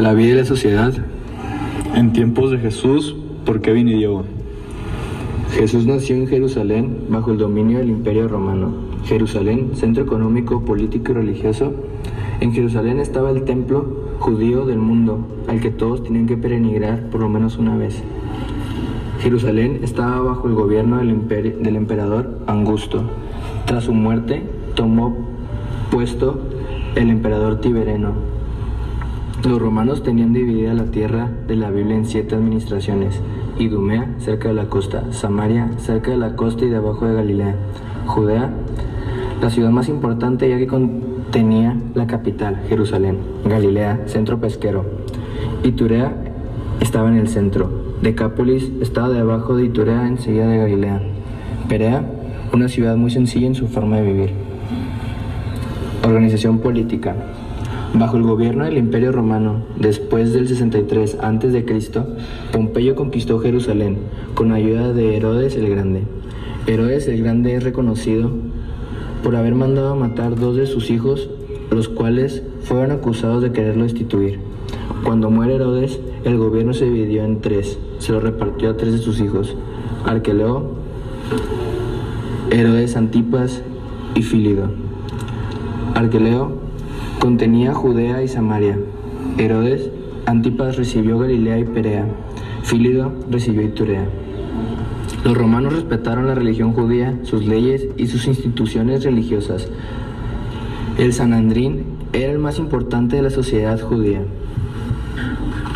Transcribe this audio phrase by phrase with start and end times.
[0.00, 0.92] La vida y la sociedad.
[1.94, 4.24] En tiempos de Jesús, ¿por qué vino y Diego?
[5.52, 8.72] Jesús nació en Jerusalén bajo el dominio del Imperio Romano.
[9.04, 11.72] Jerusalén, centro económico, político y religioso.
[12.40, 17.20] En Jerusalén estaba el templo judío del mundo, al que todos tenían que peregrinar por
[17.20, 18.02] lo menos una vez.
[19.20, 21.28] Jerusalén estaba bajo el gobierno del,
[21.62, 23.02] del emperador Angusto.
[23.66, 24.42] Tras su muerte,
[24.74, 25.16] tomó
[25.90, 26.40] puesto
[26.94, 28.37] el emperador Tibereno.
[29.44, 33.20] Los romanos tenían dividida la tierra de la Biblia en siete administraciones.
[33.58, 37.54] Idumea, cerca de la costa, Samaria, cerca de la costa y debajo de Galilea,
[38.06, 38.50] Judea,
[39.40, 44.84] la ciudad más importante ya que contenía la capital, Jerusalén, Galilea, centro pesquero,
[45.62, 46.12] Iturea
[46.80, 47.70] estaba en el centro,
[48.02, 51.00] Decápolis estaba debajo de Iturea enseguida de Galilea,
[51.68, 52.04] Perea,
[52.52, 54.30] una ciudad muy sencilla en su forma de vivir.
[56.04, 57.14] Organización política.
[57.94, 61.64] Bajo el gobierno del Imperio Romano, después del 63 a.C.,
[62.52, 63.96] Pompeyo conquistó Jerusalén
[64.34, 66.02] con ayuda de Herodes el Grande.
[66.66, 68.30] Herodes el Grande es reconocido
[69.22, 71.30] por haber mandado a matar dos de sus hijos,
[71.70, 74.38] los cuales fueron acusados de quererlo destituir.
[75.02, 78.98] Cuando muere Herodes, el gobierno se dividió en tres, se lo repartió a tres de
[78.98, 79.56] sus hijos,
[80.04, 80.72] Arqueleo,
[82.50, 83.62] Herodes Antipas
[84.14, 84.70] y Fílido.
[85.94, 86.67] Arqueleo
[87.20, 88.78] Contenía Judea y Samaria.
[89.38, 89.90] Herodes
[90.24, 92.06] Antipas recibió Galilea y Perea.
[92.62, 94.06] Fílido recibió Iturea.
[95.24, 99.68] Los romanos respetaron la religión judía, sus leyes y sus instituciones religiosas.
[100.96, 104.22] El Sanandrín era el más importante de la sociedad judía.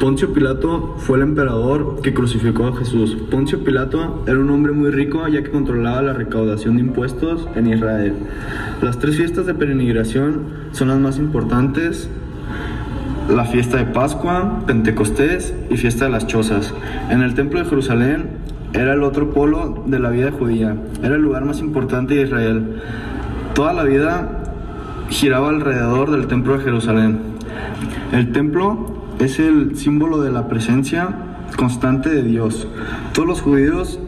[0.00, 3.16] Poncio Pilato fue el emperador que crucificó a Jesús.
[3.30, 7.68] Poncio Pilato era un hombre muy rico ya que controlaba la recaudación de impuestos en
[7.68, 8.14] Israel.
[8.82, 12.10] Las tres fiestas de peregrinación son las más importantes.
[13.30, 16.74] La fiesta de Pascua, Pentecostés y fiesta de las Chozas.
[17.08, 18.26] En el templo de Jerusalén
[18.72, 20.76] era el otro polo de la vida judía.
[21.02, 22.80] Era el lugar más importante de Israel.
[23.54, 24.42] Toda la vida
[25.08, 27.20] giraba alrededor del templo de Jerusalén.
[28.12, 31.08] El templo es el símbolo de la presencia
[31.56, 32.66] constante de Dios.
[33.12, 33.98] Todos los judíos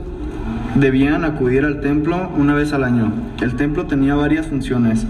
[0.74, 3.12] debían acudir al templo una vez al año.
[3.40, 5.06] El templo tenía varias funciones.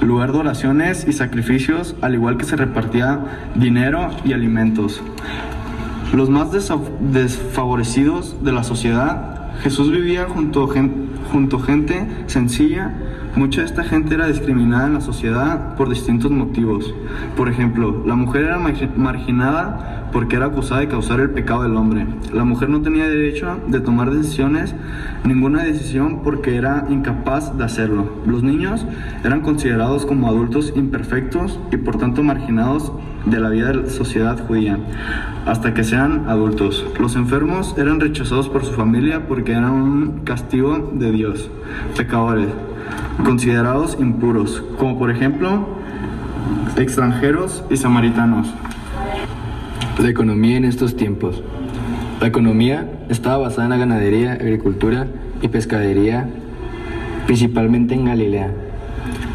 [0.00, 3.18] Lugar de oraciones y sacrificios, al igual que se repartía
[3.56, 5.02] dinero y alimentos.
[6.14, 12.94] Los más desfavorecidos de la sociedad, Jesús vivía junto, a gente sencilla
[13.38, 16.92] Mucha de esta gente era discriminada en la sociedad por distintos motivos.
[17.36, 22.04] Por ejemplo, la mujer era marginada porque era acusada de causar el pecado del hombre.
[22.34, 24.74] La mujer no tenía derecho de tomar decisiones,
[25.22, 28.10] ninguna decisión porque era incapaz de hacerlo.
[28.26, 28.84] Los niños
[29.22, 32.90] eran considerados como adultos imperfectos y por tanto marginados
[33.24, 34.80] de la vida de la sociedad judía
[35.46, 36.84] hasta que sean adultos.
[36.98, 41.48] Los enfermos eran rechazados por su familia porque eran un castigo de Dios.
[41.96, 42.48] Pecadores
[43.24, 45.66] considerados impuros, como por ejemplo
[46.76, 48.52] extranjeros y samaritanos.
[50.00, 51.42] La economía en estos tiempos.
[52.20, 55.06] La economía estaba basada en la ganadería, agricultura
[55.42, 56.28] y pescadería,
[57.26, 58.52] principalmente en Galilea.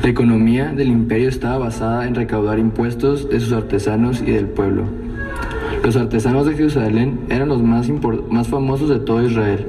[0.02, 4.84] La economía del imperio estaba basada en recaudar impuestos de sus artesanos y del pueblo.
[5.84, 7.90] Los artesanos de Jerusalén eran los más,
[8.30, 9.68] más famosos de todo Israel.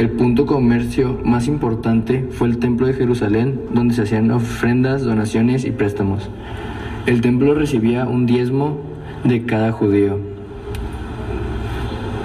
[0.00, 5.66] El punto comercio más importante fue el templo de Jerusalén, donde se hacían ofrendas, donaciones
[5.66, 6.30] y préstamos.
[7.04, 8.78] El templo recibía un diezmo
[9.24, 10.18] de cada judío.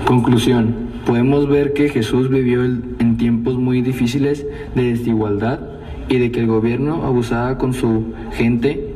[0.08, 0.74] Conclusión.
[1.06, 5.59] Podemos ver que Jesús vivió en tiempos muy difíciles de desigualdad
[6.07, 8.96] y de que el gobierno abusaba con su gente,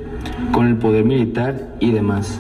[0.54, 2.40] con el poder militar y demás.